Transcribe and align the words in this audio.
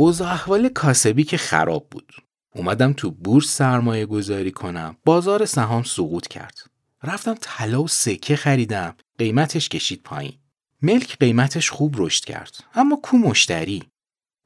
اوضاع 0.00 0.32
احوال 0.32 0.68
کاسبی 0.68 1.24
که 1.24 1.36
خراب 1.36 1.86
بود. 1.90 2.12
اومدم 2.54 2.92
تو 2.92 3.10
بورس 3.10 3.46
سرمایه 3.46 4.06
گذاری 4.06 4.50
کنم. 4.50 4.96
بازار 5.04 5.44
سهام 5.44 5.82
سقوط 5.82 6.26
کرد. 6.26 6.58
رفتم 7.02 7.34
طلا 7.40 7.82
و 7.82 7.88
سکه 7.88 8.36
خریدم. 8.36 8.94
قیمتش 9.18 9.68
کشید 9.68 10.02
پایین. 10.02 10.32
ملک 10.82 11.16
قیمتش 11.18 11.70
خوب 11.70 11.94
رشد 11.98 12.24
کرد. 12.24 12.64
اما 12.74 12.96
کو 12.96 13.16
مشتری؟ 13.16 13.82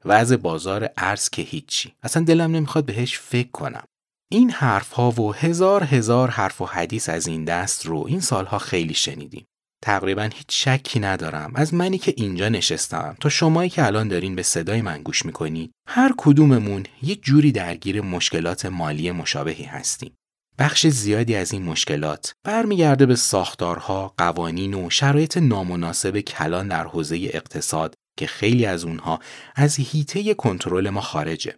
وضع 0.05 0.35
بازار 0.35 0.89
ارز 0.97 1.29
که 1.29 1.41
هیچی. 1.41 1.93
اصلا 2.03 2.23
دلم 2.23 2.51
نمی‌خواد 2.51 2.85
بهش 2.85 3.19
فکر 3.19 3.51
کنم. 3.51 3.83
این 4.31 4.51
حرف 4.51 4.91
ها 4.91 5.11
و 5.11 5.33
هزار 5.33 5.83
هزار 5.83 6.29
حرف 6.29 6.61
و 6.61 6.65
حدیث 6.65 7.09
از 7.09 7.27
این 7.27 7.45
دست 7.45 7.85
رو 7.85 8.05
این 8.07 8.19
سالها 8.19 8.57
خیلی 8.57 8.93
شنیدیم. 8.93 9.45
تقریبا 9.83 10.29
هیچ 10.33 10.45
شکی 10.49 10.99
ندارم. 10.99 11.51
از 11.55 11.73
منی 11.73 11.97
که 11.97 12.13
اینجا 12.17 12.49
نشستم. 12.49 13.15
تا 13.19 13.29
شمایی 13.29 13.69
که 13.69 13.85
الان 13.85 14.07
دارین 14.07 14.35
به 14.35 14.43
صدای 14.43 14.81
من 14.81 15.03
گوش 15.03 15.25
می‌کنید 15.25 15.71
هر 15.87 16.13
کدوممون 16.17 16.83
یه 17.01 17.15
جوری 17.15 17.51
درگیر 17.51 18.01
مشکلات 18.01 18.65
مالی 18.65 19.11
مشابهی 19.11 19.63
هستیم. 19.63 20.15
بخش 20.59 20.87
زیادی 20.87 21.35
از 21.35 21.53
این 21.53 21.63
مشکلات 21.63 22.33
برمیگرده 22.43 23.05
به 23.05 23.15
ساختارها، 23.15 24.13
قوانین 24.17 24.73
و 24.73 24.89
شرایط 24.89 25.37
نامناسب 25.37 26.19
کلان 26.19 26.67
در 26.67 26.87
حوزه 26.87 27.15
اقتصاد 27.15 27.95
که 28.17 28.27
خیلی 28.27 28.65
از 28.65 28.83
اونها 28.83 29.19
از 29.55 29.75
هیته 29.75 30.33
کنترل 30.33 30.89
ما 30.89 31.01
خارجه. 31.01 31.55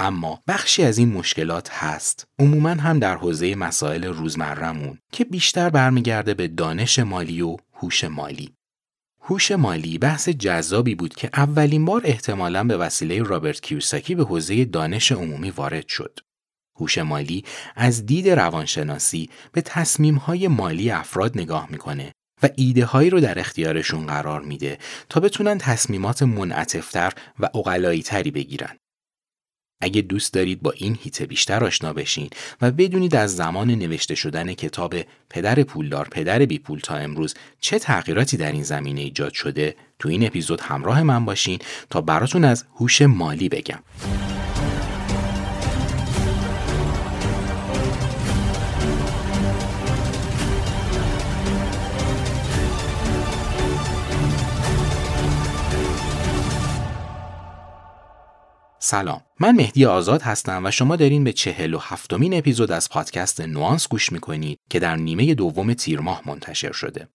اما 0.00 0.42
بخشی 0.48 0.82
از 0.82 0.98
این 0.98 1.12
مشکلات 1.12 1.70
هست. 1.72 2.26
عموما 2.38 2.70
هم 2.70 2.98
در 2.98 3.16
حوزه 3.16 3.54
مسائل 3.54 4.04
روزمرهمون 4.04 4.98
که 5.12 5.24
بیشتر 5.24 5.70
برمیگرده 5.70 6.34
به 6.34 6.48
دانش 6.48 6.98
مالی 6.98 7.42
و 7.42 7.56
هوش 7.74 8.04
مالی. 8.04 8.54
هوش 9.22 9.52
مالی 9.52 9.98
بحث 9.98 10.28
جذابی 10.28 10.94
بود 10.94 11.14
که 11.14 11.30
اولین 11.34 11.84
بار 11.84 12.02
احتمالا 12.04 12.64
به 12.64 12.76
وسیله 12.76 13.22
رابرت 13.22 13.60
کیوساکی 13.60 14.14
به 14.14 14.24
حوزه 14.24 14.64
دانش 14.64 15.12
عمومی 15.12 15.50
وارد 15.50 15.88
شد. 15.88 16.18
هوش 16.76 16.98
مالی 16.98 17.44
از 17.76 18.06
دید 18.06 18.28
روانشناسی 18.28 19.30
به 19.52 19.60
تصمیمهای 19.60 20.48
مالی 20.48 20.90
افراد 20.90 21.38
نگاه 21.38 21.66
می‌کنه 21.70 22.12
و 22.42 22.48
ایده 22.56 22.84
هایی 22.84 23.10
رو 23.10 23.20
در 23.20 23.38
اختیارشون 23.38 24.06
قرار 24.06 24.40
میده 24.40 24.78
تا 25.08 25.20
بتونن 25.20 25.58
تصمیمات 25.58 26.22
منعطفتر 26.22 27.12
و 27.40 27.48
اقلایی 27.54 28.02
تری 28.02 28.30
بگیرن. 28.30 28.76
اگه 29.80 30.02
دوست 30.02 30.34
دارید 30.34 30.62
با 30.62 30.70
این 30.70 30.98
هیته 31.02 31.26
بیشتر 31.26 31.64
آشنا 31.64 31.92
بشین 31.92 32.30
و 32.60 32.70
بدونید 32.70 33.16
از 33.16 33.36
زمان 33.36 33.70
نوشته 33.70 34.14
شدن 34.14 34.54
کتاب 34.54 34.94
پدر 35.30 35.62
پولدار 35.62 36.08
پدر 36.10 36.38
بی 36.38 36.58
پول 36.58 36.80
تا 36.80 36.94
امروز 36.94 37.34
چه 37.60 37.78
تغییراتی 37.78 38.36
در 38.36 38.52
این 38.52 38.62
زمینه 38.62 39.00
ایجاد 39.00 39.32
شده 39.32 39.76
تو 39.98 40.08
این 40.08 40.26
اپیزود 40.26 40.60
همراه 40.60 41.02
من 41.02 41.24
باشین 41.24 41.58
تا 41.90 42.00
براتون 42.00 42.44
از 42.44 42.64
هوش 42.74 43.02
مالی 43.02 43.48
بگم. 43.48 43.78
سلام. 58.90 59.22
من 59.40 59.56
مهدی 59.56 59.84
آزاد 59.84 60.22
هستم 60.22 60.66
و 60.66 60.70
شما 60.70 60.96
دارین 60.96 61.24
به 61.24 61.32
چهل 61.32 61.74
و 61.74 61.78
هفتمین 61.78 62.38
اپیزود 62.38 62.72
از 62.72 62.88
پادکست 62.88 63.40
نوانس 63.40 63.88
گوش 63.88 64.12
می‌کنید 64.12 64.58
که 64.70 64.78
در 64.78 64.96
نیمه 64.96 65.34
دوم 65.34 65.74
تیر 65.74 66.00
ماه 66.00 66.22
منتشر 66.26 66.72
شده. 66.72 67.08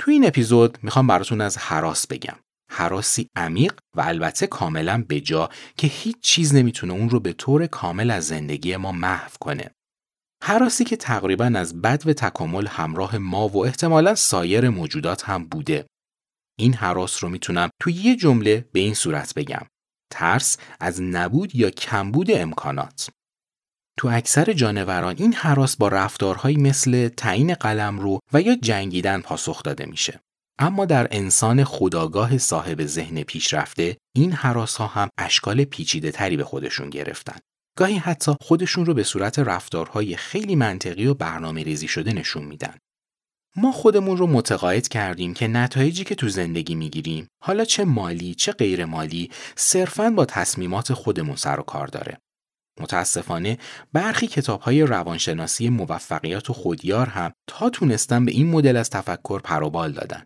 تو 0.00 0.10
این 0.10 0.26
اپیزود 0.26 0.78
می‌خوام 0.82 1.06
براتون 1.06 1.40
از 1.40 1.58
حراس 1.58 2.06
بگم. 2.06 2.36
حراسی 2.70 3.28
عمیق 3.36 3.72
و 3.96 4.00
البته 4.00 4.46
کاملا 4.46 5.04
بجا 5.08 5.48
که 5.76 5.86
هیچ 5.86 6.16
چیز 6.20 6.54
نمی‌تونه 6.54 6.92
اون 6.92 7.10
رو 7.10 7.20
به 7.20 7.32
طور 7.32 7.66
کامل 7.66 8.10
از 8.10 8.26
زندگی 8.26 8.76
ما 8.76 8.92
محو 8.92 9.30
کنه. 9.40 9.70
حراسی 10.42 10.84
که 10.84 10.96
تقریبا 10.96 11.52
از 11.54 11.82
بد 11.82 12.02
و 12.06 12.12
تکامل 12.12 12.66
همراه 12.66 13.18
ما 13.18 13.48
و 13.48 13.64
احتمالا 13.64 14.14
سایر 14.14 14.68
موجودات 14.68 15.24
هم 15.24 15.44
بوده. 15.44 15.86
این 16.58 16.74
حراس 16.74 17.24
رو 17.24 17.30
می‌تونم 17.30 17.70
تو 17.82 17.90
یه 17.90 18.16
جمله 18.16 18.68
به 18.72 18.80
این 18.80 18.94
صورت 18.94 19.34
بگم. 19.34 19.66
ترس 20.14 20.56
از 20.80 21.02
نبود 21.02 21.54
یا 21.54 21.70
کمبود 21.70 22.30
امکانات. 22.30 23.08
تو 23.96 24.08
اکثر 24.08 24.52
جانوران 24.52 25.14
این 25.18 25.32
حراس 25.32 25.76
با 25.76 25.88
رفتارهایی 25.88 26.56
مثل 26.56 27.08
تعیین 27.08 27.54
قلم 27.54 27.98
رو 27.98 28.18
و 28.32 28.40
یا 28.40 28.56
جنگیدن 28.56 29.20
پاسخ 29.20 29.62
داده 29.62 29.86
میشه. 29.86 30.20
اما 30.58 30.84
در 30.84 31.08
انسان 31.10 31.64
خداگاه 31.64 32.38
صاحب 32.38 32.86
ذهن 32.86 33.22
پیشرفته 33.22 33.96
این 34.16 34.32
حراس 34.32 34.76
ها 34.76 34.86
هم 34.86 35.08
اشکال 35.18 35.64
پیچیده 35.64 36.10
تری 36.10 36.36
به 36.36 36.44
خودشون 36.44 36.90
گرفتن. 36.90 37.38
گاهی 37.78 37.96
حتی 37.96 38.32
خودشون 38.40 38.86
رو 38.86 38.94
به 38.94 39.02
صورت 39.02 39.38
رفتارهای 39.38 40.16
خیلی 40.16 40.56
منطقی 40.56 41.06
و 41.06 41.14
برنامه 41.14 41.62
ریزی 41.62 41.88
شده 41.88 42.12
نشون 42.12 42.44
میدن. 42.44 42.74
ما 43.56 43.72
خودمون 43.72 44.16
رو 44.16 44.26
متقاعد 44.26 44.88
کردیم 44.88 45.34
که 45.34 45.48
نتایجی 45.48 46.04
که 46.04 46.14
تو 46.14 46.28
زندگی 46.28 46.74
می‌گیریم 46.74 47.28
حالا 47.42 47.64
چه 47.64 47.84
مالی 47.84 48.34
چه 48.34 48.52
غیر 48.52 48.84
مالی 48.84 49.30
صرفاً 49.56 50.10
با 50.10 50.24
تصمیمات 50.24 50.92
خودمون 50.92 51.36
سر 51.36 51.60
و 51.60 51.62
کار 51.62 51.86
داره. 51.86 52.18
متاسفانه 52.80 53.58
برخی 53.92 54.26
کتاب 54.26 54.60
های 54.60 54.82
روانشناسی 54.82 55.68
موفقیت 55.68 56.50
و 56.50 56.52
خودیار 56.52 57.06
هم 57.06 57.32
تا 57.46 57.70
تونستن 57.70 58.24
به 58.24 58.32
این 58.32 58.50
مدل 58.50 58.76
از 58.76 58.90
تفکر 58.90 59.40
پروبال 59.40 59.92
دادن. 59.92 60.24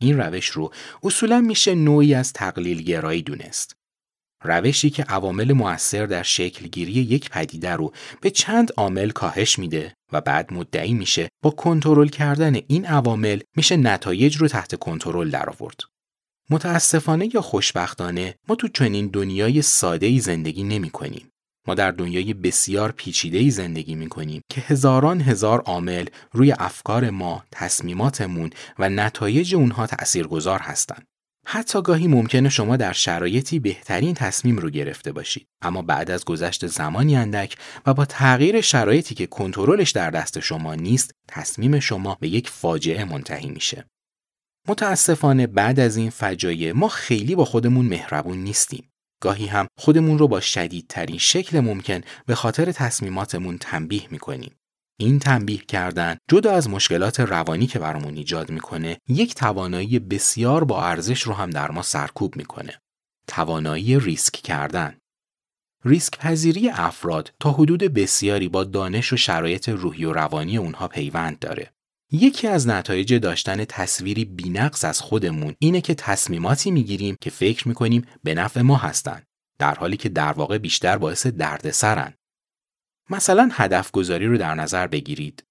این 0.00 0.20
روش 0.20 0.46
رو 0.46 0.72
اصولا 1.02 1.40
میشه 1.40 1.74
نوعی 1.74 2.14
از 2.14 2.32
تقلیل 2.32 2.82
گرایی 2.82 3.22
دونست. 3.22 3.72
روشی 4.44 4.90
که 4.90 5.02
عوامل 5.02 5.52
مؤثر 5.52 6.06
در 6.06 6.22
شکلگیری 6.22 6.92
یک 6.92 7.30
پدیده 7.30 7.72
رو 7.72 7.92
به 8.20 8.30
چند 8.30 8.72
عامل 8.76 9.10
کاهش 9.10 9.58
میده 9.58 9.94
و 10.12 10.20
بعد 10.20 10.52
مدعی 10.52 10.94
میشه 10.94 11.28
با 11.42 11.50
کنترل 11.50 12.08
کردن 12.08 12.54
این 12.54 12.86
عوامل 12.86 13.40
میشه 13.56 13.76
نتایج 13.76 14.36
رو 14.36 14.48
تحت 14.48 14.74
کنترل 14.74 15.30
درآورد. 15.30 15.80
متاسفانه 16.50 17.28
یا 17.34 17.40
خوشبختانه 17.40 18.34
ما 18.48 18.54
تو 18.54 18.68
چنین 18.68 19.06
دنیای 19.06 19.62
ساده 19.62 20.06
ای 20.06 20.18
زندگی 20.18 20.64
نمی 20.64 20.90
کنیم. 20.90 21.30
ما 21.66 21.74
در 21.74 21.90
دنیای 21.90 22.34
بسیار 22.34 22.92
پیچیده 22.92 23.38
ای 23.38 23.50
زندگی 23.50 23.94
می 23.94 24.08
کنیم 24.08 24.42
که 24.48 24.60
هزاران 24.60 25.20
هزار 25.20 25.60
عامل 25.60 26.06
روی 26.32 26.52
افکار 26.52 27.10
ما، 27.10 27.44
تصمیماتمون 27.52 28.50
و 28.78 28.88
نتایج 28.88 29.54
اونها 29.54 29.86
تأثیرگذار 29.86 30.60
هستند. 30.60 31.06
حتی 31.50 31.82
گاهی 31.82 32.06
ممکنه 32.06 32.48
شما 32.48 32.76
در 32.76 32.92
شرایطی 32.92 33.58
بهترین 33.58 34.14
تصمیم 34.14 34.58
رو 34.58 34.70
گرفته 34.70 35.12
باشید. 35.12 35.46
اما 35.62 35.82
بعد 35.82 36.10
از 36.10 36.24
گذشت 36.24 36.66
زمانی 36.66 37.16
اندک 37.16 37.56
و 37.86 37.94
با 37.94 38.04
تغییر 38.04 38.60
شرایطی 38.60 39.14
که 39.14 39.26
کنترلش 39.26 39.90
در 39.90 40.10
دست 40.10 40.40
شما 40.40 40.74
نیست 40.74 41.10
تصمیم 41.28 41.80
شما 41.80 42.16
به 42.20 42.28
یک 42.28 42.48
فاجعه 42.48 43.04
منتهی 43.04 43.48
میشه. 43.48 43.84
متاسفانه 44.68 45.46
بعد 45.46 45.80
از 45.80 45.96
این 45.96 46.10
فجایع 46.10 46.72
ما 46.72 46.88
خیلی 46.88 47.34
با 47.34 47.44
خودمون 47.44 47.86
مهربون 47.86 48.38
نیستیم. 48.38 48.90
گاهی 49.22 49.46
هم 49.46 49.66
خودمون 49.78 50.18
رو 50.18 50.28
با 50.28 50.40
شدیدترین 50.40 51.18
شکل 51.18 51.60
ممکن 51.60 52.00
به 52.26 52.34
خاطر 52.34 52.72
تصمیماتمون 52.72 53.58
تنبیه 53.58 54.02
می‌کنیم. 54.10 54.57
این 55.00 55.18
تنبیه 55.18 55.58
کردن 55.58 56.16
جدا 56.30 56.52
از 56.52 56.68
مشکلات 56.68 57.20
روانی 57.20 57.66
که 57.66 57.78
برامون 57.78 58.16
ایجاد 58.16 58.50
می‌کنه 58.50 58.98
یک 59.08 59.34
توانایی 59.34 59.98
بسیار 59.98 60.64
با 60.64 60.84
ارزش 60.84 61.22
رو 61.22 61.32
هم 61.34 61.50
در 61.50 61.70
ما 61.70 61.82
سرکوب 61.82 62.36
می‌کنه. 62.36 62.80
توانایی 63.26 63.98
ریسک 64.00 64.32
کردن. 64.32 64.98
ریسک 65.84 66.18
پذیری 66.18 66.68
افراد 66.68 67.32
تا 67.40 67.52
حدود 67.52 67.82
بسیاری 67.82 68.48
با 68.48 68.64
دانش 68.64 69.12
و 69.12 69.16
شرایط 69.16 69.68
روحی 69.68 70.04
و 70.04 70.12
روانی 70.12 70.56
اونها 70.56 70.88
پیوند 70.88 71.38
داره. 71.38 71.70
یکی 72.12 72.48
از 72.48 72.68
نتایج 72.68 73.14
داشتن 73.14 73.64
تصویری 73.64 74.24
بینقص 74.24 74.84
از 74.84 75.00
خودمون 75.00 75.54
اینه 75.58 75.80
که 75.80 75.94
تصمیماتی 75.94 76.70
می‌گیریم 76.70 77.16
که 77.20 77.30
فکر 77.30 77.68
می‌کنیم 77.68 78.06
به 78.22 78.34
نفع 78.34 78.60
ما 78.60 78.76
هستند 78.76 79.26
در 79.58 79.74
حالی 79.74 79.96
که 79.96 80.08
در 80.08 80.32
واقع 80.32 80.58
بیشتر 80.58 80.98
باعث 80.98 81.26
دردسرن. 81.26 82.14
مثلا 83.10 83.48
هدف 83.52 83.90
گذاری 83.90 84.26
رو 84.26 84.38
در 84.38 84.54
نظر 84.54 84.86
بگیرید. 84.86 85.44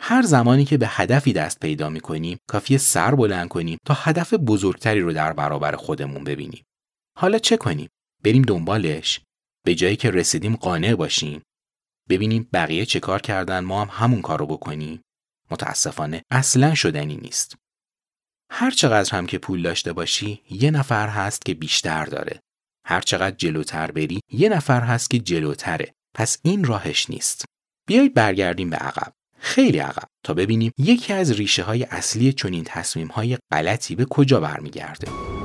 هر 0.00 0.22
زمانی 0.22 0.64
که 0.64 0.78
به 0.78 0.86
هدفی 0.88 1.32
دست 1.32 1.60
پیدا 1.60 1.88
می 1.88 2.00
کنیم 2.00 2.38
کافی 2.48 2.78
سر 2.78 3.14
بلند 3.14 3.48
کنیم 3.48 3.78
تا 3.86 3.94
هدف 3.94 4.34
بزرگتری 4.34 5.00
رو 5.00 5.12
در 5.12 5.32
برابر 5.32 5.76
خودمون 5.76 6.24
ببینیم. 6.24 6.64
حالا 7.18 7.38
چه 7.38 7.56
کنیم؟ 7.56 7.88
بریم 8.24 8.42
دنبالش؟ 8.42 9.20
به 9.64 9.74
جایی 9.74 9.96
که 9.96 10.10
رسیدیم 10.10 10.56
قانع 10.56 10.94
باشیم؟ 10.94 11.42
ببینیم 12.08 12.48
بقیه 12.52 12.86
چه 12.86 13.00
کار 13.00 13.20
کردن 13.20 13.60
ما 13.60 13.84
هم 13.84 14.06
همون 14.06 14.22
کارو 14.22 14.46
بکنیم؟ 14.46 15.00
متاسفانه 15.50 16.22
اصلا 16.30 16.74
شدنی 16.74 17.16
نیست. 17.16 17.56
هر 18.50 18.70
چقدر 18.70 19.16
هم 19.16 19.26
که 19.26 19.38
پول 19.38 19.62
داشته 19.62 19.92
باشی 19.92 20.42
یه 20.50 20.70
نفر 20.70 21.08
هست 21.08 21.44
که 21.44 21.54
بیشتر 21.54 22.04
داره. 22.04 22.40
هر 22.84 23.00
چقدر 23.00 23.36
جلوتر 23.36 23.90
بری 23.90 24.20
یه 24.32 24.48
نفر 24.48 24.80
هست 24.80 25.10
که 25.10 25.18
جلوتره. 25.18 25.94
پس 26.14 26.38
این 26.42 26.64
راهش 26.64 27.10
نیست. 27.10 27.44
بیایید 27.88 28.14
برگردیم 28.14 28.70
به 28.70 28.76
عقب. 28.76 29.12
خیلی 29.38 29.78
عقب 29.78 30.08
تا 30.24 30.34
ببینیم 30.34 30.72
یکی 30.78 31.12
از 31.12 31.32
ریشه 31.32 31.62
های 31.62 31.84
اصلی 31.84 32.32
چنین 32.32 32.64
تصمیم 32.64 33.06
های 33.08 33.38
غلطی 33.52 33.94
به 33.94 34.04
کجا 34.04 34.40
برمیگرده. 34.40 35.37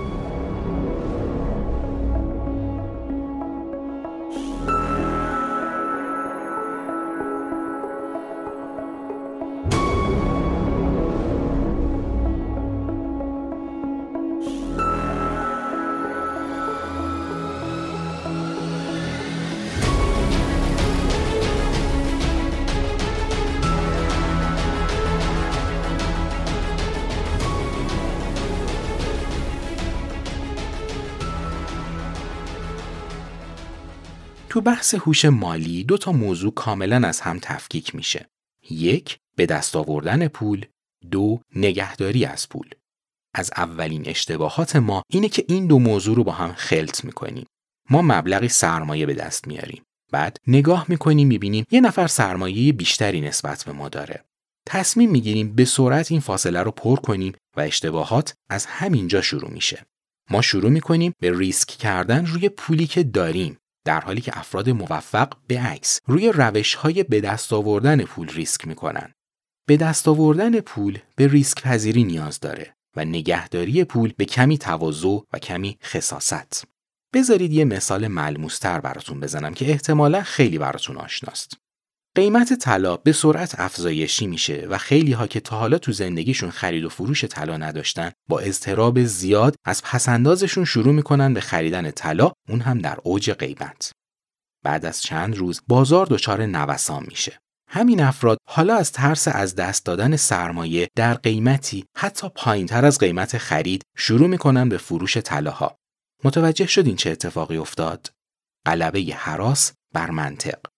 تو 34.53 34.61
بحث 34.61 34.93
هوش 34.93 35.25
مالی 35.25 35.83
دو 35.83 35.97
تا 35.97 36.11
موضوع 36.11 36.53
کاملا 36.53 37.07
از 37.07 37.21
هم 37.21 37.39
تفکیک 37.41 37.95
میشه. 37.95 38.29
یک، 38.69 39.17
به 39.35 39.45
دست 39.45 39.75
آوردن 39.75 40.27
پول، 40.27 40.65
دو، 41.11 41.41
نگهداری 41.55 42.25
از 42.25 42.49
پول. 42.49 42.69
از 43.33 43.51
اولین 43.57 44.03
اشتباهات 44.07 44.75
ما 44.75 45.03
اینه 45.09 45.29
که 45.29 45.45
این 45.47 45.67
دو 45.67 45.79
موضوع 45.79 46.15
رو 46.15 46.23
با 46.23 46.31
هم 46.31 46.53
خلط 46.53 47.05
می‌کنیم. 47.05 47.45
ما 47.89 48.01
مبلغی 48.01 48.47
سرمایه 48.47 49.05
به 49.05 49.13
دست 49.13 49.47
میاریم. 49.47 49.83
بعد 50.11 50.37
نگاه 50.47 50.85
می‌کنیم 50.89 51.27
می‌بینیم 51.27 51.65
یه 51.71 51.81
نفر 51.81 52.07
سرمایه 52.07 52.73
بیشتری 52.73 53.21
نسبت 53.21 53.63
به 53.63 53.71
ما 53.71 53.89
داره. 53.89 54.25
تصمیم 54.67 55.11
می‌گیریم 55.11 55.55
به 55.55 55.65
سرعت 55.65 56.11
این 56.11 56.21
فاصله 56.21 56.63
رو 56.63 56.71
پر 56.71 56.95
کنیم 56.95 57.33
و 57.57 57.61
اشتباهات 57.61 58.33
از 58.49 58.65
همینجا 58.65 59.21
شروع 59.21 59.51
میشه. 59.51 59.85
ما 60.29 60.41
شروع 60.41 60.69
می‌کنیم 60.69 61.13
به 61.21 61.37
ریسک 61.37 61.67
کردن 61.67 62.25
روی 62.25 62.49
پولی 62.49 62.87
که 62.87 63.03
داریم 63.03 63.57
در 63.85 63.99
حالی 63.99 64.21
که 64.21 64.39
افراد 64.39 64.69
موفق 64.69 65.33
به 65.47 65.59
عکس 65.59 65.99
روی 66.05 66.31
روش 66.31 66.75
های 66.75 67.03
به 67.03 67.21
دست 67.21 67.53
آوردن 67.53 68.03
پول 68.03 68.29
ریسک 68.29 68.67
می‌کنن. 68.67 69.13
به 69.67 69.77
دست 69.77 70.07
آوردن 70.07 70.59
پول 70.59 70.99
به 71.15 71.27
ریسک 71.27 71.61
پذیری 71.61 72.03
نیاز 72.03 72.39
داره 72.39 72.75
و 72.95 73.05
نگهداری 73.05 73.83
پول 73.83 74.13
به 74.17 74.25
کمی 74.25 74.57
تواضع 74.57 75.19
و 75.33 75.39
کمی 75.39 75.77
خصاست. 75.83 76.67
بذارید 77.13 77.53
یه 77.53 77.65
مثال 77.65 78.07
ملموستر 78.07 78.79
براتون 78.79 79.19
بزنم 79.19 79.53
که 79.53 79.69
احتمالا 79.69 80.23
خیلی 80.23 80.57
براتون 80.57 80.97
آشناست. 80.97 81.62
قیمت 82.15 82.53
طلا 82.53 82.97
به 82.97 83.11
سرعت 83.11 83.59
افزایشی 83.59 84.27
میشه 84.27 84.67
و 84.69 84.77
خیلی 84.77 85.11
ها 85.11 85.27
که 85.27 85.39
تا 85.39 85.57
حالا 85.57 85.77
تو 85.77 85.91
زندگیشون 85.91 86.49
خرید 86.49 86.85
و 86.85 86.89
فروش 86.89 87.25
طلا 87.25 87.57
نداشتن 87.57 88.11
با 88.29 88.39
اضطراب 88.39 89.03
زیاد 89.03 89.55
از 89.65 89.83
پسندازشون 89.83 90.65
شروع 90.65 90.93
می‌کنن 90.93 91.33
به 91.33 91.41
خریدن 91.41 91.91
طلا 91.91 92.31
اون 92.49 92.61
هم 92.61 92.79
در 92.79 92.97
اوج 93.03 93.31
قیمت. 93.31 93.91
بعد 94.63 94.85
از 94.85 95.01
چند 95.01 95.37
روز 95.37 95.61
بازار 95.67 96.05
دچار 96.05 96.45
نوسان 96.45 97.05
میشه. 97.07 97.39
همین 97.69 98.01
افراد 98.01 98.37
حالا 98.49 98.75
از 98.75 98.91
ترس 98.91 99.27
از 99.27 99.55
دست 99.55 99.85
دادن 99.85 100.15
سرمایه 100.15 100.89
در 100.95 101.13
قیمتی 101.13 101.85
حتی 101.97 102.29
پایینتر 102.35 102.85
از 102.85 102.99
قیمت 102.99 103.37
خرید 103.37 103.81
شروع 103.97 104.27
می‌کنن 104.27 104.69
به 104.69 104.77
فروش 104.77 105.17
طلاها. 105.17 105.75
متوجه 106.23 106.67
شدین 106.67 106.95
چه 106.95 107.09
اتفاقی 107.09 107.57
افتاد؟ 107.57 108.09
غلبه 108.65 109.01
حراس 109.01 109.73
بر 109.93 110.09
منطق. 110.11 110.72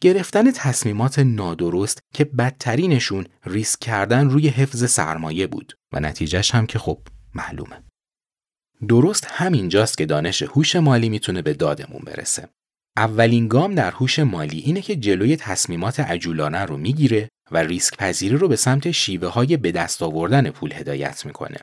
گرفتن 0.00 0.50
تصمیمات 0.50 1.18
نادرست 1.18 1.98
که 2.14 2.24
بدترینشون 2.24 3.26
ریسک 3.46 3.80
کردن 3.80 4.30
روی 4.30 4.48
حفظ 4.48 4.90
سرمایه 4.90 5.46
بود 5.46 5.74
و 5.92 6.00
نتیجهش 6.00 6.50
هم 6.54 6.66
که 6.66 6.78
خب 6.78 6.98
معلومه. 7.34 7.82
درست 8.88 9.26
همینجاست 9.30 9.98
که 9.98 10.06
دانش 10.06 10.42
هوش 10.42 10.76
مالی 10.76 11.08
می‌تونه 11.08 11.42
به 11.42 11.54
دادمون 11.54 12.02
برسه. 12.06 12.48
اولین 12.96 13.48
گام 13.48 13.74
در 13.74 13.90
هوش 13.90 14.18
مالی 14.18 14.58
اینه 14.58 14.82
که 14.82 14.96
جلوی 14.96 15.36
تصمیمات 15.36 16.00
عجولانه 16.00 16.58
رو 16.58 16.76
می‌گیره 16.76 17.28
و 17.50 17.58
ریسک 17.58 17.96
پذیری 17.96 18.36
رو 18.36 18.48
به 18.48 18.56
سمت 18.56 18.90
شیوه 18.90 19.28
های 19.28 19.56
به 19.56 19.72
دست 19.72 20.02
آوردن 20.02 20.50
پول 20.50 20.72
هدایت 20.72 21.26
می‌کنه. 21.26 21.58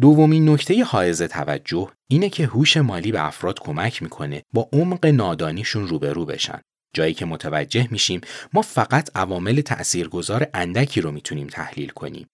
دومین 0.00 0.48
نکته 0.48 0.84
حائز 0.84 1.22
توجه 1.22 1.90
اینه 2.10 2.28
که 2.28 2.46
هوش 2.46 2.76
مالی 2.76 3.12
به 3.12 3.26
افراد 3.26 3.60
کمک 3.60 4.02
می‌کنه 4.02 4.42
با 4.52 4.68
عمق 4.72 5.06
نادانیشون 5.06 5.88
روبرو 5.88 6.24
بشن 6.24 6.60
جایی 6.94 7.14
که 7.14 7.24
متوجه 7.24 7.88
میشیم 7.90 8.20
ما 8.52 8.62
فقط 8.62 9.10
عوامل 9.14 9.60
تأثیرگذار 9.60 10.46
اندکی 10.54 11.00
رو 11.00 11.10
می‌تونیم 11.12 11.46
تحلیل 11.46 11.88
کنیم. 11.88 12.26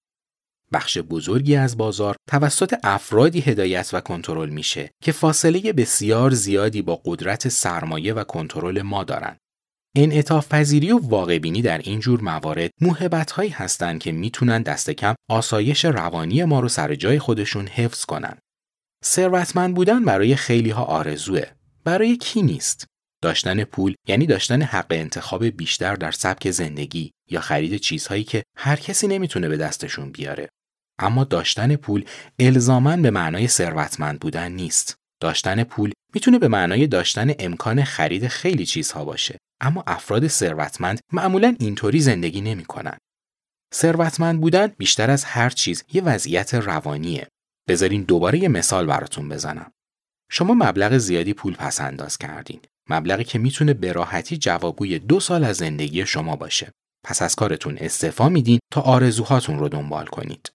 بخش 0.73 0.99
بزرگی 0.99 1.57
از 1.57 1.77
بازار 1.77 2.17
توسط 2.31 2.75
افرادی 2.85 3.41
هدایت 3.41 3.91
و 3.93 4.01
کنترل 4.01 4.49
میشه 4.49 4.91
که 5.03 5.13
فاصله 5.13 5.73
بسیار 5.73 6.31
زیادی 6.31 6.83
با 6.83 7.01
قدرت 7.05 7.49
سرمایه 7.49 8.15
و 8.15 8.25
کنترل 8.25 8.83
ما 8.83 9.05
دارن. 9.05 9.37
انعطاف 9.97 10.49
پذیری 10.49 10.93
و 10.93 10.99
واقع 10.99 11.39
بینی 11.39 11.63
در 11.63 11.79
این 11.79 12.01
جور 12.01 12.21
موارد 12.21 12.71
موهبت 12.81 13.31
هایی 13.31 13.51
هستند 13.51 14.01
که 14.01 14.13
می‌تونن 14.13 14.63
دست 14.63 14.91
کم 14.91 15.15
آسایش 15.31 15.85
روانی 15.85 16.45
ما 16.45 16.61
رو 16.61 16.69
سر 16.69 16.95
جای 16.95 17.19
خودشون 17.19 17.67
حفظ 17.67 18.05
کنن. 18.05 18.39
ثروتمند 19.05 19.75
بودن 19.75 20.05
برای 20.05 20.37
خیلی 20.37 20.71
ها 20.71 20.85
آرزوه. 20.85 21.43
برای 21.85 22.17
کی 22.17 22.43
نیست؟ 22.43 22.87
داشتن 23.23 23.65
پول 23.65 23.95
یعنی 24.09 24.27
داشتن 24.27 24.63
حق 24.63 24.87
انتخاب 24.91 25.45
بیشتر 25.45 25.95
در 25.95 26.11
سبک 26.11 26.51
زندگی 26.51 27.13
یا 27.31 27.41
خرید 27.41 27.77
چیزهایی 27.77 28.25
که 28.25 28.43
هر 28.57 28.77
کسی 28.77 29.07
نمی‌تونه 29.07 29.49
به 29.49 29.57
دستشون 29.57 30.13
بیاره. 30.13 30.49
اما 30.99 31.25
داشتن 31.25 31.77
پول 31.77 32.05
الزامن 32.39 33.03
به 33.03 33.11
معنای 33.11 33.49
ثروتمند 33.49 34.21
بودن 34.21 34.53
نیست. 34.53 34.95
داشتن 35.21 35.65
پول 35.65 35.93
می‌تونه 36.15 36.39
به 36.39 36.49
معنای 36.49 36.87
داشتن 36.87 37.33
امکان 37.39 37.85
خرید 37.85 38.29
خیلی 38.29 38.67
چیزها 38.67 39.05
باشه. 39.05 39.39
اما 39.61 39.85
افراد 39.87 40.29
ثروتمند 40.29 41.01
معمولا 41.13 41.57
اینطوری 41.61 42.01
زندگی 42.01 42.41
نمی‌کنن. 42.41 42.99
ثروتمند 43.75 44.41
بودن 44.41 44.67
بیشتر 44.67 45.11
از 45.11 45.25
هر 45.25 45.51
چیز 45.51 45.85
یه 45.93 46.03
وضعیت 46.03 46.55
روانیه. 46.55 47.29
بذارین 47.69 48.03
دوباره 48.03 48.39
یه 48.39 48.49
مثال 48.49 48.87
براتون 48.87 49.29
بزنم. 49.29 49.71
شما 50.31 50.55
مبلغ 50.55 50.99
زیادی 50.99 51.33
پول 51.33 51.55
پس 51.55 51.81
انداز 51.81 52.19
کردین. 52.19 52.61
مبلغی 52.89 53.25
که 53.25 53.39
می‌تونه 53.39 53.75
به 53.75 53.93
راحتی 53.93 54.37
جوابگوی 54.37 54.99
دو 54.99 55.21
سال 55.21 55.45
از 55.45 55.57
زندگی 55.57 56.07
شما 56.07 56.37
باشه. 56.37 56.73
پس 57.05 57.23
از 57.23 57.35
کارتون 57.35 57.79
استعفا 57.79 58.29
میدین 58.29 58.59
تا 58.73 58.81
آرزوهاتون 58.81 59.59
رو 59.59 59.69
دنبال 59.69 60.07
کنید. 60.07 60.51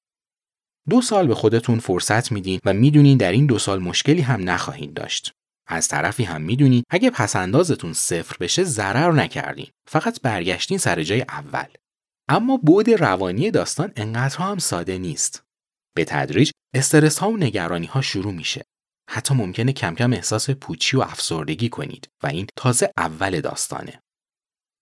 دو 0.89 1.01
سال 1.01 1.27
به 1.27 1.35
خودتون 1.35 1.79
فرصت 1.79 2.31
میدین 2.31 2.59
و 2.65 2.73
می‌دونین 2.73 3.17
در 3.17 3.31
این 3.31 3.45
دو 3.45 3.59
سال 3.59 3.79
مشکلی 3.79 4.21
هم 4.21 4.49
نخواهید 4.49 4.93
داشت. 4.93 5.31
از 5.67 5.87
طرفی 5.87 6.23
هم 6.23 6.41
می‌دونین 6.41 6.83
اگه 6.89 7.09
پسندازتون 7.09 7.93
صفر 7.93 8.35
بشه 8.39 8.63
ضرر 8.63 9.11
نکردین. 9.11 9.67
فقط 9.89 10.21
برگشتین 10.21 10.77
سر 10.77 11.03
جای 11.03 11.21
اول. 11.21 11.65
اما 12.29 12.57
بود 12.57 12.89
روانی 12.89 13.51
داستان 13.51 13.91
انقدر 13.95 14.37
هم 14.37 14.57
ساده 14.57 14.97
نیست. 14.97 15.43
به 15.95 16.05
تدریج 16.05 16.51
استرس 16.75 17.17
ها 17.17 17.29
و 17.29 17.37
نگرانی 17.37 17.85
ها 17.85 18.01
شروع 18.01 18.33
میشه. 18.33 18.62
حتی 19.13 19.33
ممکنه 19.33 19.73
کم 19.73 19.95
کم 19.95 20.13
احساس 20.13 20.49
پوچی 20.49 20.97
و 20.97 21.01
افسردگی 21.01 21.69
کنید 21.69 22.07
و 22.23 22.27
این 22.27 22.47
تازه 22.55 22.91
اول 22.97 23.41
داستانه. 23.41 24.01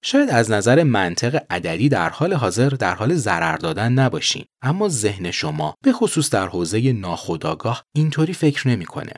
شاید 0.03 0.29
از 0.29 0.51
نظر 0.51 0.83
منطق 0.83 1.43
عددی 1.49 1.89
در 1.89 2.09
حال 2.09 2.33
حاضر 2.33 2.69
در 2.69 2.95
حال 2.95 3.15
ضرر 3.15 3.57
دادن 3.57 3.91
نباشین 3.91 4.45
اما 4.61 4.89
ذهن 4.89 5.31
شما 5.31 5.75
به 5.83 5.91
خصوص 5.93 6.29
در 6.29 6.47
حوزه 6.47 6.91
ناخودآگاه 6.91 7.83
اینطوری 7.95 8.33
فکر 8.33 8.67
نمی‌کنه. 8.67 9.13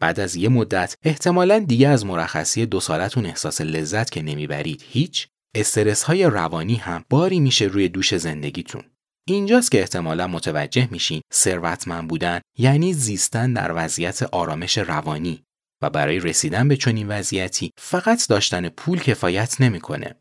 بعد 0.00 0.20
از 0.20 0.36
یه 0.36 0.48
مدت 0.48 0.94
احتمالا 1.02 1.58
دیگه 1.58 1.88
از 1.88 2.06
مرخصی 2.06 2.66
دو 2.66 2.80
سالتون 2.80 3.26
احساس 3.26 3.60
لذت 3.60 4.10
که 4.10 4.22
نمی‌برید 4.22 4.84
هیچ 4.88 5.28
استرس 5.54 6.02
های 6.02 6.24
روانی 6.24 6.74
هم 6.74 7.04
باری 7.10 7.40
میشه 7.40 7.64
روی 7.64 7.88
دوش 7.88 8.16
زندگیتون. 8.16 8.82
اینجاست 9.28 9.70
که 9.70 9.80
احتمالا 9.80 10.26
متوجه 10.26 10.88
میشین 10.90 11.20
ثروتمند 11.32 12.08
بودن 12.08 12.40
یعنی 12.58 12.92
زیستن 12.92 13.52
در 13.52 13.72
وضعیت 13.74 14.22
آرامش 14.22 14.78
روانی 14.78 15.44
و 15.82 15.90
برای 15.90 16.20
رسیدن 16.20 16.68
به 16.68 16.76
چنین 16.76 17.08
وضعیتی 17.08 17.70
فقط 17.78 18.28
داشتن 18.28 18.68
پول 18.68 19.00
کفایت 19.00 19.60
نمی‌کنه. 19.60 20.14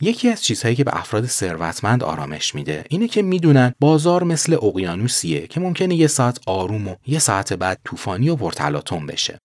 یکی 0.00 0.28
از 0.28 0.44
چیزهایی 0.44 0.76
که 0.76 0.84
به 0.84 0.96
افراد 0.96 1.26
ثروتمند 1.26 2.02
آرامش 2.02 2.54
میده 2.54 2.84
اینه 2.88 3.08
که 3.08 3.22
می‌دونن 3.22 3.72
بازار 3.80 4.24
مثل 4.24 4.54
اقیانوسیه 4.54 5.46
که 5.46 5.60
ممکنه 5.60 5.94
یه 5.94 6.06
ساعت 6.06 6.40
آروم 6.46 6.88
و 6.88 6.96
یه 7.06 7.18
ساعت 7.18 7.52
بعد 7.52 7.80
طوفانی 7.84 8.28
و 8.28 8.36
پرتلاطم 8.36 9.06
بشه. 9.06 9.38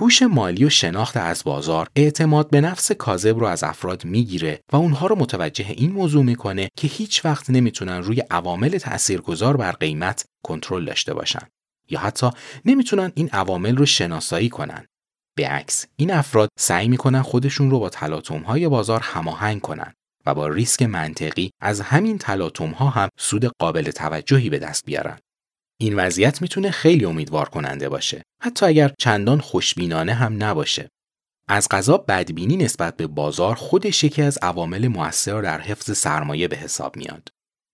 هوش 0.00 0.22
مالی 0.22 0.64
و 0.64 0.68
شناخت 0.68 1.16
از 1.16 1.44
بازار 1.44 1.88
اعتماد 1.96 2.50
به 2.50 2.60
نفس 2.60 2.92
کاذب 2.92 3.38
رو 3.38 3.46
از 3.46 3.64
افراد 3.64 4.04
می‌گیره 4.04 4.60
و 4.72 4.76
اونها 4.76 5.06
رو 5.06 5.16
متوجه 5.16 5.70
این 5.70 5.92
موضوع 5.92 6.24
می‌کنه 6.24 6.68
که 6.76 6.88
هیچ 6.88 7.24
وقت 7.24 7.50
نمی‌تونن 7.50 8.02
روی 8.02 8.20
عوامل 8.20 8.78
تاثیرگذار 8.78 9.56
بر 9.56 9.72
قیمت 9.72 10.24
کنترل 10.44 10.84
داشته 10.84 11.14
باشن 11.14 11.46
یا 11.90 12.00
حتی 12.00 12.30
نمی‌تونن 12.64 13.12
این 13.14 13.28
عوامل 13.32 13.76
رو 13.76 13.86
شناسایی 13.86 14.48
کنن 14.48 14.86
به 15.36 15.48
عکس 15.48 15.86
این 15.96 16.10
افراد 16.10 16.48
سعی 16.58 16.88
می‌کنن 16.88 17.22
خودشون 17.22 17.70
رو 17.70 17.78
با 17.78 17.88
تلاطم 17.88 18.40
های 18.40 18.68
بازار 18.68 19.00
هماهنگ 19.00 19.60
کنن 19.60 19.94
و 20.26 20.34
با 20.34 20.48
ریسک 20.48 20.82
منطقی 20.82 21.50
از 21.62 21.80
همین 21.80 22.18
تلاطم 22.18 22.70
ها 22.70 22.88
هم 22.88 23.08
سود 23.18 23.44
قابل 23.60 23.90
توجهی 23.90 24.50
به 24.50 24.58
دست 24.58 24.84
بیارن. 24.86 25.18
این 25.80 25.96
وضعیت 25.96 26.42
می‌تونه 26.42 26.70
خیلی 26.70 27.04
امیدوار 27.04 27.48
کننده 27.48 27.88
باشه 27.88 28.22
حتی 28.42 28.66
اگر 28.66 28.92
چندان 28.98 29.40
خوشبینانه 29.40 30.14
هم 30.14 30.42
نباشه. 30.42 30.88
از 31.48 31.68
غذا 31.70 31.98
بدبینی 31.98 32.56
نسبت 32.56 32.96
به 32.96 33.06
بازار 33.06 33.54
خودش 33.54 34.04
یکی 34.04 34.22
از 34.22 34.38
عوامل 34.42 34.88
موثر 34.88 35.42
در 35.42 35.60
حفظ 35.60 35.98
سرمایه 35.98 36.48
به 36.48 36.56
حساب 36.56 36.96
میاد. 36.96 37.28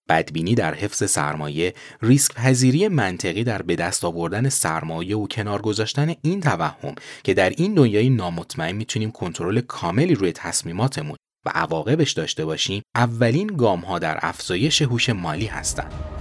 بدبینی 0.08 0.54
در 0.54 0.74
حفظ 0.74 1.10
سرمایه، 1.10 1.74
ریسک 2.02 2.34
پذیری 2.34 2.88
منطقی 2.88 3.44
در 3.44 3.62
به 3.62 3.76
دست 3.76 4.04
آوردن 4.04 4.48
سرمایه 4.48 5.16
و 5.16 5.26
کنار 5.26 5.62
گذاشتن 5.62 6.14
این 6.22 6.40
توهم 6.40 6.94
که 7.24 7.34
در 7.34 7.50
این 7.50 7.74
دنیای 7.74 8.10
نامطمئن 8.10 8.72
می‌تونیم 8.72 9.10
کنترل 9.10 9.60
کاملی 9.60 10.14
روی 10.14 10.32
تصمیماتمون 10.32 11.16
و 11.46 11.50
عواقبش 11.54 12.12
داشته 12.12 12.44
باشیم، 12.44 12.82
اولین 12.94 13.46
گام 13.46 13.80
ها 13.80 13.98
در 13.98 14.18
افزایش 14.22 14.82
هوش 14.82 15.08
مالی 15.08 15.46
هستند. 15.46 16.13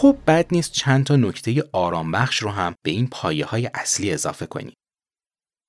خب 0.00 0.16
بد 0.26 0.46
نیست 0.52 0.72
چند 0.72 1.04
تا 1.04 1.16
نکته 1.16 1.64
آرام 1.72 2.12
بخش 2.12 2.38
رو 2.38 2.50
هم 2.50 2.74
به 2.82 2.90
این 2.90 3.08
پایه 3.08 3.44
های 3.44 3.70
اصلی 3.74 4.12
اضافه 4.12 4.46
کنیم. 4.46 4.74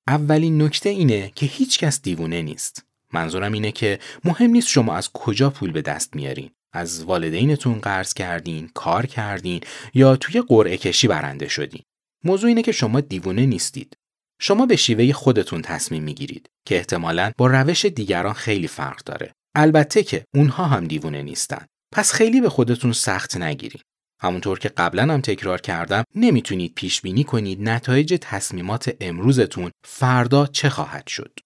اولین 0.07 0.61
نکته 0.61 0.89
اینه 0.89 1.31
که 1.35 1.45
هیچ 1.45 1.79
کس 1.79 2.01
دیوونه 2.01 2.41
نیست. 2.41 2.85
منظورم 3.13 3.51
اینه 3.51 3.71
که 3.71 3.99
مهم 4.23 4.51
نیست 4.51 4.67
شما 4.67 4.95
از 4.95 5.11
کجا 5.13 5.49
پول 5.49 5.71
به 5.71 5.81
دست 5.81 6.15
میارین. 6.15 6.49
از 6.73 7.03
والدینتون 7.03 7.79
قرض 7.79 8.13
کردین، 8.13 8.69
کار 8.73 9.05
کردین 9.05 9.61
یا 9.93 10.15
توی 10.15 10.41
قرعه 10.41 10.77
کشی 10.77 11.07
برنده 11.07 11.47
شدین. 11.47 11.81
موضوع 12.23 12.47
اینه 12.47 12.61
که 12.61 12.71
شما 12.71 13.01
دیوونه 13.01 13.45
نیستید. 13.45 13.97
شما 14.41 14.65
به 14.65 14.75
شیوه 14.75 15.13
خودتون 15.13 15.61
تصمیم 15.61 16.03
می‌گیرید 16.03 16.49
که 16.65 16.75
احتمالاً 16.75 17.31
با 17.37 17.47
روش 17.47 17.85
دیگران 17.85 18.33
خیلی 18.33 18.67
فرق 18.67 19.03
داره. 19.03 19.33
البته 19.55 20.03
که 20.03 20.23
اونها 20.35 20.65
هم 20.65 20.87
دیوونه 20.87 21.21
نیستن. 21.21 21.65
پس 21.93 22.13
خیلی 22.13 22.41
به 22.41 22.49
خودتون 22.49 22.93
سخت 22.93 23.37
نگیرید. 23.37 23.81
همونطور 24.21 24.59
که 24.59 24.69
قبلا 24.69 25.13
هم 25.13 25.21
تکرار 25.21 25.61
کردم 25.61 26.03
نمی‌تونید 26.15 26.75
پیش 26.75 27.01
بینی 27.01 27.23
کنید 27.23 27.69
نتایج 27.69 28.17
تصمیمات 28.21 28.95
امروزتون 29.01 29.71
فردا 29.85 30.47
چه 30.47 30.69
خواهد 30.69 31.07
شد. 31.07 31.39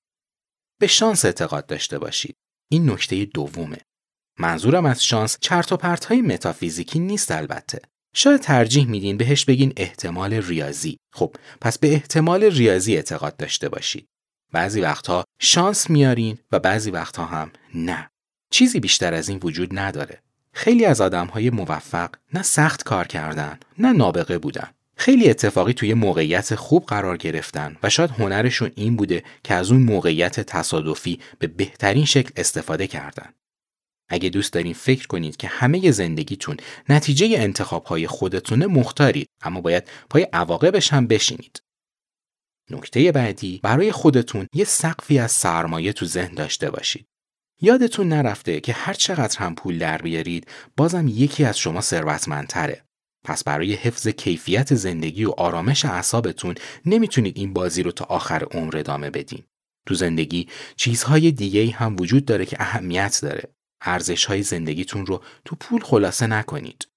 به 0.79 0.88
شانس 0.88 1.25
اعتقاد 1.25 1.65
داشته 1.65 2.00
باشید. 2.00 2.36
این 2.72 2.89
نکته 2.89 3.25
دومه. 3.25 3.77
منظورم 4.39 4.86
از 4.86 5.03
شانس 5.03 5.38
چرت 5.41 5.72
و 5.72 5.77
پرت 5.77 6.05
های 6.05 6.22
متافیزیکی 6.22 7.00
نیست 7.00 7.32
البته. 7.32 7.82
شاید 8.15 8.41
ترجیح 8.41 8.88
میدین 8.88 9.17
بهش 9.17 9.46
بگین 9.46 9.74
احتمال 9.77 10.34
ریاضی. 10.34 10.98
خب 11.13 11.36
پس 11.62 11.79
به 11.79 11.94
احتمال 11.94 12.44
ریاضی 12.44 12.96
اعتقاد 12.96 13.38
داشته 13.38 13.70
باشید. 13.70 14.08
بعضی 14.51 14.82
وقتها 14.82 15.24
شانس 15.39 15.89
میارین 15.89 16.38
و 16.51 16.60
بعضی 16.60 16.91
وقتها 16.91 17.25
هم 17.25 17.51
نه. 17.74 18.10
چیزی 18.51 18.79
بیشتر 18.79 19.13
از 19.13 19.29
این 19.29 19.39
وجود 19.44 19.79
نداره. 19.79 20.25
خیلی 20.55 20.85
از 20.85 21.01
آدم 21.01 21.27
های 21.27 21.50
موفق 21.50 22.09
نه 22.33 22.41
سخت 22.41 22.83
کار 22.83 23.07
کردن 23.07 23.59
نه 23.77 23.91
نابغه 23.91 24.38
بودن 24.38 24.69
خیلی 24.97 25.29
اتفاقی 25.29 25.74
توی 25.74 25.93
موقعیت 25.93 26.55
خوب 26.55 26.85
قرار 26.85 27.17
گرفتن 27.17 27.77
و 27.83 27.89
شاید 27.89 28.09
هنرشون 28.09 28.71
این 28.75 28.95
بوده 28.95 29.24
که 29.43 29.53
از 29.53 29.71
اون 29.71 29.81
موقعیت 29.81 30.39
تصادفی 30.39 31.19
به 31.39 31.47
بهترین 31.47 32.05
شکل 32.05 32.31
استفاده 32.38 32.88
کردن. 32.88 33.33
اگه 34.09 34.29
دوست 34.29 34.53
دارین 34.53 34.74
فکر 34.74 35.07
کنید 35.07 35.38
که 35.38 35.47
همه 35.47 35.91
زندگیتون 35.91 36.57
نتیجه 36.89 37.27
انتخاب 37.39 37.83
های 37.85 38.07
خودتونه 38.07 38.67
مختارید 38.67 39.29
اما 39.41 39.62
باید 39.62 39.83
پای 40.09 40.27
عواقبش 40.33 40.93
هم 40.93 41.07
بشینید. 41.07 41.59
نکته 42.71 43.12
بعدی 43.12 43.59
برای 43.63 43.91
خودتون 43.91 44.47
یه 44.53 44.63
سقفی 44.63 45.19
از 45.19 45.31
سرمایه 45.31 45.93
تو 45.93 46.05
ذهن 46.05 46.33
داشته 46.33 46.69
باشید. 46.69 47.07
یادتون 47.62 48.07
نرفته 48.07 48.59
که 48.59 48.74
هر 48.74 48.93
چقدر 48.93 49.39
هم 49.39 49.55
پول 49.55 49.79
در 49.79 49.97
بیارید 49.97 50.47
بازم 50.77 51.07
یکی 51.07 51.43
از 51.43 51.57
شما 51.57 51.81
ثروتمندتره. 51.81 52.85
پس 53.25 53.43
برای 53.43 53.74
حفظ 53.74 54.07
کیفیت 54.07 54.75
زندگی 54.75 55.25
و 55.25 55.31
آرامش 55.31 55.85
اعصابتون 55.85 56.55
نمی‌تونید 56.85 57.38
این 57.38 57.53
بازی 57.53 57.83
رو 57.83 57.91
تا 57.91 58.05
آخر 58.05 58.43
عمر 58.43 58.77
ادامه 58.77 59.09
بدین. 59.09 59.43
تو 59.88 59.93
زندگی 59.95 60.47
چیزهای 60.75 61.31
دیگه 61.31 61.71
هم 61.71 61.95
وجود 62.00 62.25
داره 62.25 62.45
که 62.45 62.57
اهمیت 62.59 63.19
داره. 63.21 63.43
ارزش 63.81 64.25
های 64.25 64.43
زندگیتون 64.43 65.05
رو 65.05 65.24
تو 65.45 65.55
پول 65.55 65.81
خلاصه 65.81 66.27
نکنید. 66.27 66.88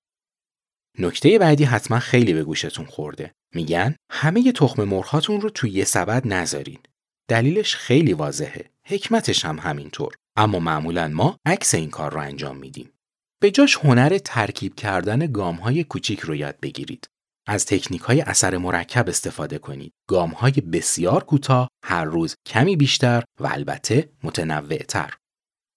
نکته 0.99 1.39
بعدی 1.39 1.65
حتما 1.65 1.99
خیلی 1.99 2.33
به 2.33 2.45
گوشتون 2.45 2.87
خورده. 2.87 3.33
میگن 3.55 3.97
همه 4.11 4.53
تخم 4.53 4.85
مرغاتون 4.85 5.41
رو 5.41 5.51
توی 5.51 5.71
یه 5.71 5.85
سبد 5.85 6.27
نذارین. 6.27 6.79
دلیلش 7.29 7.77
خیلی 7.77 8.13
واضحه. 8.13 8.71
حکمتش 8.85 9.45
هم 9.45 9.59
همینطور. 9.59 10.15
اما 10.39 10.59
معمولا 10.59 11.09
ما 11.09 11.37
عکس 11.47 11.75
این 11.75 11.91
کار 11.91 12.13
رو 12.13 12.21
انجام 12.21 12.57
میدیم. 12.57 12.93
به 13.41 13.51
جاش 13.51 13.77
هنر 13.77 14.19
ترکیب 14.19 14.75
کردن 14.75 15.33
گام 15.33 15.57
های 15.57 15.85
کوچیک 15.85 16.21
رو 16.21 16.35
یاد 16.35 16.61
بگیرید. 16.63 17.09
از 17.47 17.67
تکنیک 17.67 18.01
های 18.01 18.21
اثر 18.21 18.57
مرکب 18.57 19.09
استفاده 19.09 19.59
کنید. 19.59 19.93
گام 20.09 20.31
های 20.31 20.53
بسیار 20.53 21.25
کوتاه، 21.25 21.69
هر 21.85 22.05
روز 22.05 22.35
کمی 22.47 22.77
بیشتر 22.77 23.25
و 23.41 23.47
البته 23.47 24.13
متنوعتر. 24.23 25.15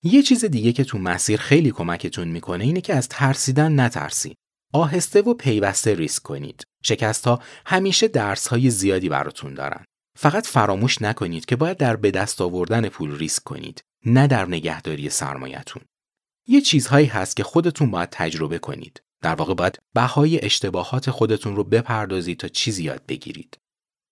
یه 0.04 0.24
چیز 0.24 0.46
دیگه 0.46 0.74
که 0.74 0.84
تو 0.84 0.98
مسیر 0.98 1.40
خیلی 1.40 1.72
کمکتون 1.72 2.28
می‌کنه 2.28 2.64
اینه 2.64 2.82
که 2.82 2.96
از 2.96 3.10
ترسیدن 3.10 3.80
نترسید. 3.80 4.36
آهسته 4.74 5.22
و 5.22 5.34
پیوسته 5.34 5.96
ریسک 5.96 6.24
کنید. 6.24 6.64
شکست 6.84 7.28
ها 7.28 7.42
همیشه 7.66 8.08
درس 8.08 8.48
های 8.48 8.70
زیادی 8.70 9.10
براتون 9.10 9.54
دارن. 9.54 9.86
فقط 10.18 10.48
فراموش 10.48 11.02
نکنید 11.02 11.46
که 11.46 11.56
باید 11.56 11.78
در 11.78 11.96
به 11.96 12.12
دست 12.12 12.42
آوردن 12.42 12.90
پول 12.90 13.18
ریسک 13.18 13.44
کنید. 13.44 13.84
نه 14.06 14.28
در 14.28 14.46
نگهداری 14.46 15.10
سرمایتون. 15.10 15.82
یه 16.48 16.62
چیزهایی 16.62 17.08
هست 17.08 17.36
که 17.36 17.44
خودتون 17.44 17.92
باید 17.92 18.10
تجربه 18.10 18.60
کنید. 18.60 19.02
در 19.22 19.36
واقع 19.36 19.54
باید 19.54 19.80
بهای 19.94 20.46
اشتباهات 20.46 21.12
خودتون 21.12 21.56
رو 21.56 21.64
بپردازید 21.64 22.40
تا 22.40 22.48
چیزی 22.48 22.84
یاد 22.84 23.06
بگیرید. 23.08 23.58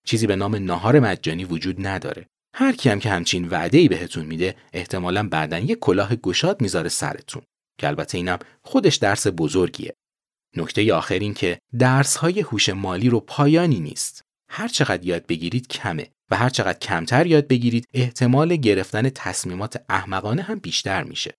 چیزی 0.06 0.28
به 0.28 0.36
نام 0.36 0.56
ناهار 0.56 1.00
مجانی 1.00 1.46
وجود 1.46 1.88
نداره. 1.88 2.28
هر 2.56 2.72
کی 2.72 2.90
هم 2.90 3.00
که 3.00 3.10
همچین 3.10 3.48
وعده‌ای 3.48 3.88
بهتون 3.88 4.26
میده 4.26 4.56
احتمالا 4.74 5.30
بعدا 5.30 5.60
یه 5.60 5.76
کلاه 5.76 6.16
گشاد 6.16 6.62
می‌ذاره 6.62 6.90
سرتون 6.90 7.42
که 7.80 7.88
البته 7.88 8.18
اینم 8.18 8.40
خودش 8.62 8.96
درس 8.96 9.28
بزرگیه. 9.38 9.94
نکته 10.58 10.94
آخر 10.94 11.20
این 11.20 11.34
که 11.34 11.60
درس 11.80 12.18
های 12.18 12.42
هوش 12.42 12.70
مالی 12.70 13.10
رو 13.10 13.20
پایانی 13.20 13.80
نیست. 13.80 14.22
هر 14.50 14.68
چقدر 14.68 15.06
یاد 15.06 15.26
بگیرید 15.26 15.68
کمه 15.68 16.08
و 16.32 16.36
هر 16.36 16.50
چقدر 16.50 16.80
کمتر 16.80 17.28
یاد 17.28 17.48
بگیرید 17.48 17.88
احتمال 17.94 18.56
گرفتن 18.56 19.10
تصمیمات 19.10 19.82
احمقانه 19.90 20.42
هم 20.42 20.60
بیشتر 20.60 21.04
میشه. 21.04 21.34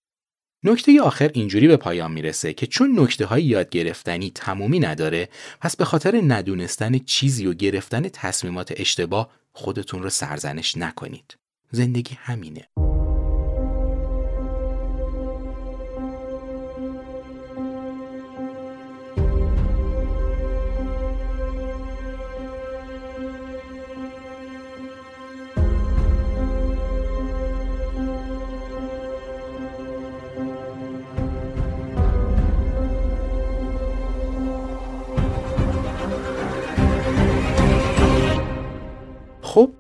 نکته 0.65 1.03
آخر 1.03 1.31
اینجوری 1.35 1.69
به 1.69 1.77
پایان 1.77 2.13
می‌رسه 2.13 2.53
که 2.53 2.67
چون 2.67 3.01
نکته 3.01 3.27
های 3.27 3.43
یاد 3.43 3.71
گرفتنی 3.71 4.31
تمومی 4.35 4.81
نداره 4.81 5.29
پس 5.61 5.77
به 5.77 5.85
خاطر 5.85 6.21
ندونستن 6.27 6.99
چیزی 6.99 7.47
و 7.47 7.55
گرفتن 7.55 8.09
تصمیمات 8.09 8.73
اشتباه 8.77 9.31
خودتون 9.53 10.03
رو 10.03 10.11
سرزنش 10.11 10.77
نکنید. 10.77 11.37
زندگی 11.71 12.15
همینه. 12.21 12.90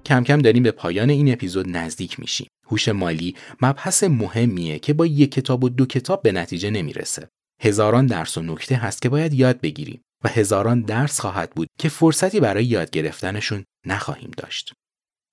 کم 0.05 0.25
کم 0.25 0.39
داریم 0.39 0.63
به 0.63 0.71
پایان 0.71 1.11
این 1.11 1.33
اپیزود 1.33 1.69
نزدیک 1.69 2.21
میشیم. 2.21 2.47
هوش 2.67 2.89
مالی 2.89 3.35
مبحث 3.63 4.05
مهمیه 4.05 4.79
که 4.79 4.93
با 4.93 5.07
یک 5.07 5.33
کتاب 5.33 5.65
و 5.65 5.69
دو 5.69 5.87
کتاب 5.87 6.23
به 6.23 6.33
نتیجه 6.33 6.71
نمی‌رسه. 6.71 7.29
هزاران 7.63 8.07
درس 8.07 8.39
و 8.39 8.43
نکته 8.43 8.77
هست 8.77 9.03
که 9.03 9.09
باید 9.09 9.35
یاد 9.35 9.61
بگیریم 9.61 10.01
و 10.25 10.29
هزاران 10.29 10.81
درس 10.81 11.21
خواهد 11.21 11.51
بود 11.51 11.69
که 11.81 11.89
فرصتی 11.89 12.41
برای 12.41 12.65
یاد 12.65 12.91
گرفتنشون 12.91 13.65
نخواهیم 13.87 14.31
داشت. 14.37 14.73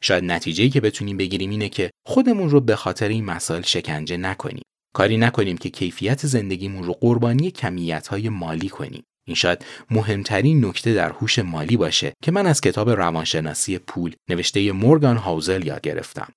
شاید 0.04 0.24
نتیجه‌ای 0.24 0.70
که 0.70 0.82
بتونیم 0.82 1.18
بگیریم 1.18 1.50
اینه 1.50 1.70
که 1.70 1.90
خودمون 2.08 2.50
رو 2.50 2.62
به 2.62 2.76
خاطر 2.76 3.08
این 3.08 3.26
مسائل 3.26 3.62
شکنجه 3.62 4.18
نکنیم. 4.18 4.64
کاری 4.94 5.18
نکنیم 5.18 5.58
که 5.58 5.70
کیفیت 5.70 6.26
زندگیمون 6.26 6.84
رو 6.84 6.94
قربانی 6.94 7.52
کمیت‌های 7.52 8.30
مالی 8.30 8.70
کنیم. 8.70 9.04
این 9.28 9.36
شاید 9.36 9.66
مهمترین 9.92 10.66
نکته 10.66 10.94
در 10.94 11.12
هوش 11.12 11.40
مالی 11.40 11.78
باشه 11.78 12.14
که 12.24 12.32
من 12.32 12.48
از 12.48 12.62
کتاب 12.62 12.90
روانشناسی 12.90 13.78
پول 13.78 14.16
نوشته 14.30 14.72
مورگان 14.72 15.18
هاوزل 15.18 15.68
یاد 15.68 15.82
گرفتم. 15.82 16.32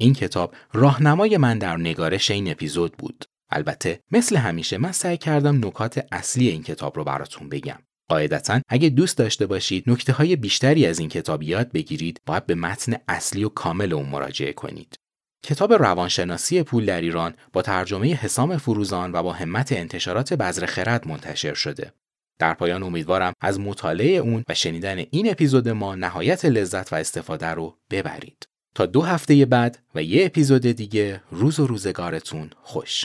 این 0.00 0.14
کتاب 0.14 0.54
راهنمای 0.72 1.36
من 1.36 1.58
در 1.58 1.76
نگارش 1.76 2.30
این 2.30 2.50
اپیزود 2.50 2.92
بود. 2.92 3.24
البته 3.50 4.00
مثل 4.10 4.36
همیشه 4.36 4.78
من 4.78 4.92
سعی 4.92 5.16
کردم 5.16 5.66
نکات 5.66 6.06
اصلی 6.12 6.48
این 6.48 6.62
کتاب 6.62 6.96
رو 6.96 7.04
براتون 7.04 7.48
بگم. 7.48 7.78
قاعدتا 8.08 8.60
اگه 8.68 8.88
دوست 8.88 9.18
داشته 9.18 9.46
باشید 9.46 9.90
نکته 9.90 10.12
های 10.12 10.36
بیشتری 10.36 10.86
از 10.86 10.98
این 10.98 11.08
کتاب 11.08 11.42
یاد 11.42 11.72
بگیرید 11.72 12.20
باید 12.26 12.46
به 12.46 12.54
متن 12.54 12.96
اصلی 13.08 13.44
و 13.44 13.48
کامل 13.48 13.92
اون 13.92 14.08
مراجعه 14.08 14.52
کنید. 14.52 14.96
کتاب 15.44 15.72
روانشناسی 15.72 16.62
پول 16.62 16.86
در 16.86 17.00
ایران 17.00 17.34
با 17.52 17.62
ترجمه 17.62 18.14
حسام 18.14 18.56
فروزان 18.56 19.12
و 19.12 19.22
با 19.22 19.32
همت 19.32 19.72
انتشارات 19.72 20.34
بذر 20.34 20.66
خرد 20.66 21.08
منتشر 21.08 21.54
شده. 21.54 21.92
در 22.38 22.54
پایان 22.54 22.82
امیدوارم 22.82 23.32
از 23.40 23.60
مطالعه 23.60 24.16
اون 24.16 24.44
و 24.48 24.54
شنیدن 24.54 24.98
این 25.10 25.30
اپیزود 25.30 25.68
ما 25.68 25.94
نهایت 25.94 26.44
لذت 26.44 26.92
و 26.92 26.96
استفاده 26.96 27.46
رو 27.46 27.78
ببرید. 27.90 28.48
تا 28.74 28.86
دو 28.86 29.02
هفته 29.02 29.46
بعد 29.46 29.78
و 29.94 30.02
یه 30.02 30.26
اپیزود 30.26 30.62
دیگه 30.62 31.20
روز 31.30 31.60
و 31.60 31.66
روزگارتون 31.66 32.50
خوش. 32.62 33.04